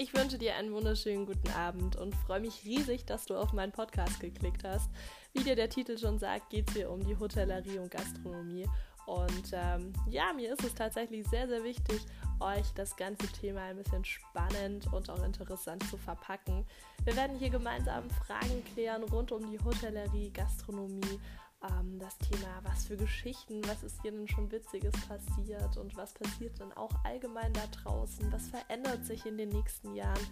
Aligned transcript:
Ich 0.00 0.14
wünsche 0.14 0.38
dir 0.38 0.54
einen 0.54 0.72
wunderschönen 0.72 1.26
guten 1.26 1.50
Abend 1.50 1.96
und 1.96 2.14
freue 2.14 2.38
mich 2.38 2.64
riesig, 2.64 3.04
dass 3.04 3.26
du 3.26 3.34
auf 3.34 3.52
meinen 3.52 3.72
Podcast 3.72 4.20
geklickt 4.20 4.62
hast. 4.62 4.88
Wie 5.32 5.42
dir 5.42 5.56
der 5.56 5.70
Titel 5.70 5.98
schon 5.98 6.20
sagt, 6.20 6.50
geht 6.50 6.68
es 6.68 6.76
hier 6.76 6.88
um 6.88 7.04
die 7.04 7.18
Hotellerie 7.18 7.80
und 7.80 7.90
Gastronomie. 7.90 8.68
Und 9.06 9.50
ähm, 9.52 9.92
ja, 10.08 10.32
mir 10.32 10.52
ist 10.52 10.62
es 10.62 10.72
tatsächlich 10.72 11.26
sehr, 11.26 11.48
sehr 11.48 11.64
wichtig, 11.64 12.00
euch 12.38 12.72
das 12.76 12.94
ganze 12.94 13.26
Thema 13.26 13.62
ein 13.62 13.76
bisschen 13.76 14.04
spannend 14.04 14.86
und 14.92 15.10
auch 15.10 15.24
interessant 15.24 15.82
zu 15.90 15.96
verpacken. 15.96 16.64
Wir 17.02 17.16
werden 17.16 17.36
hier 17.36 17.50
gemeinsam 17.50 18.08
Fragen 18.24 18.62
klären 18.72 19.02
rund 19.02 19.32
um 19.32 19.50
die 19.50 19.58
Hotellerie, 19.58 20.30
Gastronomie, 20.30 21.18
ähm, 21.62 21.98
das 21.98 22.16
Thema, 22.18 22.60
was 22.62 22.86
für 22.86 22.96
Geschichten, 22.96 23.60
was 23.66 23.82
ist 23.82 24.00
hier 24.02 24.12
denn 24.12 24.28
schon 24.28 24.50
Witziges 24.50 24.92
passiert 25.06 25.76
und 25.76 25.96
was 25.96 26.12
passiert 26.14 26.58
denn 26.60 26.72
auch 26.72 26.92
allgemein 27.04 27.52
da 27.52 27.66
draußen, 27.66 28.30
was 28.32 28.48
verändert 28.48 29.04
sich 29.04 29.26
in 29.26 29.36
den 29.36 29.48
nächsten 29.48 29.94
Jahren, 29.94 30.26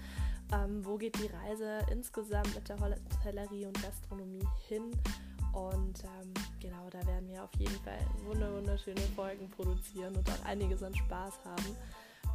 ähm, 0.52 0.84
wo 0.84 0.96
geht 0.96 1.16
die 1.18 1.26
Reise 1.26 1.80
insgesamt 1.90 2.54
mit 2.54 2.68
der 2.68 2.78
Hotellerie 2.78 3.66
und 3.66 3.82
Gastronomie 3.82 4.46
hin. 4.68 4.90
Und 5.52 6.04
ähm, 6.04 6.34
genau, 6.60 6.88
da 6.90 7.04
werden 7.06 7.28
wir 7.28 7.42
auf 7.42 7.54
jeden 7.56 7.80
Fall 7.82 7.98
wunderschöne 8.26 9.00
Folgen 9.16 9.48
produzieren 9.50 10.14
und 10.14 10.28
auch 10.28 10.44
einiges 10.44 10.82
an 10.82 10.94
Spaß 10.94 11.34
haben. 11.44 11.76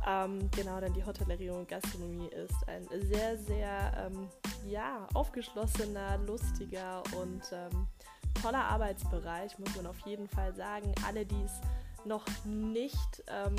Ähm, 0.08 0.50
genau, 0.56 0.80
denn 0.80 0.94
die 0.94 1.06
Hotellerie 1.06 1.52
und 1.52 1.68
Gastronomie 1.68 2.30
ist 2.30 2.68
ein 2.68 2.88
sehr, 3.04 3.38
sehr 3.38 4.10
ähm, 4.12 4.28
ja, 4.68 5.08
aufgeschlossener, 5.14 6.18
lustiger 6.26 7.04
und 7.16 7.44
ähm, 7.52 7.88
toller 8.42 8.64
Arbeitsbereich, 8.64 9.58
muss 9.60 9.76
man 9.76 9.88
auf 9.88 10.00
jeden 10.06 10.28
Fall 10.28 10.54
sagen. 10.54 10.94
Alle, 11.06 11.26
die 11.26 11.44
es 11.44 11.62
noch 12.06 12.26
nicht 12.46 13.24
ähm, 13.28 13.56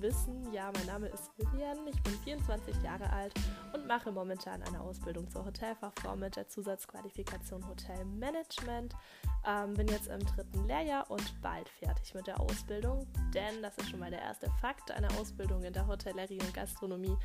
wissen, 0.00 0.52
ja, 0.52 0.70
mein 0.74 0.86
Name 0.86 1.08
ist 1.08 1.30
Vivian, 1.36 1.78
ich 1.86 2.02
bin 2.02 2.12
24 2.24 2.82
Jahre 2.82 3.10
alt 3.10 3.32
und 3.72 3.86
mache 3.86 4.12
momentan 4.12 4.62
eine 4.62 4.80
Ausbildung 4.80 5.28
zur 5.30 5.44
Hotelfachfrau 5.44 6.16
mit 6.16 6.36
der 6.36 6.48
Zusatzqualifikation 6.48 7.66
Hotelmanagement. 7.66 8.94
Ähm, 9.46 9.74
bin 9.74 9.88
jetzt 9.88 10.08
im 10.08 10.18
dritten 10.20 10.66
Lehrjahr 10.66 11.10
und 11.10 11.40
bald 11.40 11.68
fertig 11.68 12.12
mit 12.12 12.26
der 12.26 12.40
Ausbildung, 12.40 13.06
denn 13.32 13.62
das 13.62 13.76
ist 13.78 13.90
schon 13.90 14.00
mal 14.00 14.10
der 14.10 14.20
erste 14.20 14.50
Fakt. 14.60 14.90
Eine 14.90 15.08
Ausbildung 15.18 15.62
in 15.62 15.72
der 15.72 15.86
Hotellerie 15.86 16.40
und 16.40 16.52
Gastronomie 16.52 17.16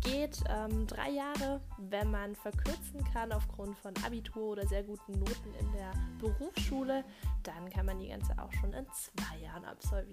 geht 0.00 0.38
ähm, 0.48 0.86
drei 0.86 1.10
Jahre, 1.10 1.60
wenn 1.78 2.10
man 2.10 2.36
verkürzen 2.36 3.02
kann 3.12 3.32
aufgrund 3.32 3.76
von 3.78 3.92
Abitur 4.04 4.52
oder 4.52 4.66
sehr 4.66 4.82
guten 4.82 5.12
Noten 5.12 5.54
in 5.58 5.72
der 5.72 5.92
Berufsschule, 6.20 7.04
dann 7.42 7.70
kann 7.70 7.86
man 7.86 7.98
die 7.98 8.08
ganze 8.08 8.32
auch 8.38 8.52
schon 8.52 8.72
in 8.72 8.86
zwei 8.92 9.38
Jahren 9.38 9.64
absolvieren. 9.64 10.11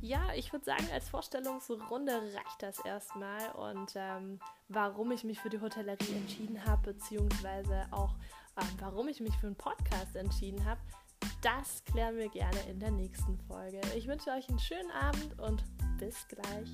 Ja, 0.00 0.32
ich 0.34 0.52
würde 0.52 0.64
sagen, 0.64 0.86
als 0.92 1.08
Vorstellungsrunde 1.08 2.12
reicht 2.12 2.60
das 2.60 2.84
erstmal 2.84 3.52
und 3.52 3.92
ähm, 3.94 4.40
warum 4.68 5.12
ich 5.12 5.22
mich 5.22 5.38
für 5.38 5.48
die 5.48 5.60
Hotellerie 5.60 6.16
entschieden 6.16 6.64
habe, 6.64 6.92
beziehungsweise 6.92 7.86
auch 7.92 8.14
ähm, 8.60 8.68
warum 8.80 9.08
ich 9.08 9.20
mich 9.20 9.34
für 9.36 9.46
einen 9.46 9.56
Podcast 9.56 10.16
entschieden 10.16 10.64
habe, 10.64 10.80
das 11.40 11.84
klären 11.84 12.16
wir 12.16 12.28
gerne 12.28 12.60
in 12.68 12.80
der 12.80 12.90
nächsten 12.90 13.38
Folge. 13.46 13.80
Ich 13.96 14.06
wünsche 14.06 14.30
euch 14.30 14.48
einen 14.48 14.58
schönen 14.58 14.90
Abend 14.90 15.38
und 15.38 15.64
bis 15.98 16.26
gleich. 16.28 16.68